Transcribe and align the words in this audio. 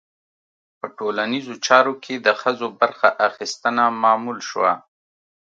په 0.79 0.85
ټولنیزو 0.97 1.53
چارو 1.65 1.93
کې 2.03 2.15
د 2.17 2.27
ښځو 2.41 2.67
برخه 2.79 3.09
اخیستنه 3.27 3.83
معمول 4.03 4.39
شوه. 4.49 4.71